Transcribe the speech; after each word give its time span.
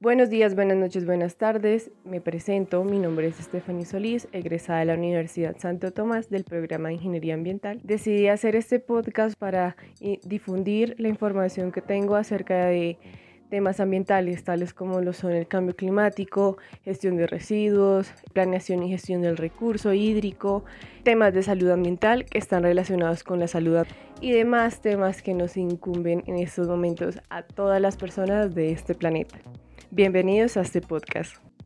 Buenos 0.00 0.30
días, 0.30 0.54
buenas 0.54 0.76
noches, 0.76 1.04
buenas 1.04 1.34
tardes. 1.34 1.90
Me 2.04 2.20
presento, 2.20 2.84
mi 2.84 3.00
nombre 3.00 3.26
es 3.26 3.34
Stephanie 3.34 3.84
Solís, 3.84 4.28
egresada 4.30 4.78
de 4.78 4.84
la 4.84 4.94
Universidad 4.94 5.56
Santo 5.58 5.92
Tomás 5.92 6.30
del 6.30 6.44
programa 6.44 6.86
de 6.86 6.94
Ingeniería 6.94 7.34
Ambiental. 7.34 7.80
Decidí 7.82 8.28
hacer 8.28 8.54
este 8.54 8.78
podcast 8.78 9.36
para 9.36 9.74
eh, 10.00 10.20
difundir 10.22 10.94
la 10.98 11.08
información 11.08 11.72
que 11.72 11.82
tengo 11.82 12.14
acerca 12.14 12.66
de 12.66 12.96
temas 13.50 13.80
ambientales, 13.80 14.44
tales 14.44 14.72
como 14.72 15.00
lo 15.00 15.12
son 15.12 15.32
el 15.32 15.48
cambio 15.48 15.74
climático, 15.74 16.58
gestión 16.84 17.16
de 17.16 17.26
residuos, 17.26 18.12
planeación 18.32 18.84
y 18.84 18.90
gestión 18.90 19.22
del 19.22 19.36
recurso 19.36 19.92
hídrico, 19.92 20.64
temas 21.02 21.34
de 21.34 21.42
salud 21.42 21.70
ambiental 21.70 22.24
que 22.24 22.38
están 22.38 22.62
relacionados 22.62 23.24
con 23.24 23.40
la 23.40 23.48
salud 23.48 23.84
y 24.20 24.30
demás 24.30 24.80
temas 24.80 25.22
que 25.22 25.34
nos 25.34 25.56
incumben 25.56 26.22
en 26.28 26.36
estos 26.36 26.68
momentos 26.68 27.18
a 27.30 27.42
todas 27.42 27.80
las 27.80 27.96
personas 27.96 28.54
de 28.54 28.70
este 28.70 28.94
planeta. 28.94 29.40
Bienvenidos 29.90 30.58
a 30.58 30.60
este 30.60 30.82
podcast. 30.82 31.47